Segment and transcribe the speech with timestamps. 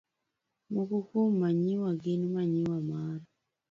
[0.73, 3.19] Moko kuom manyiwa gin manyiwa mar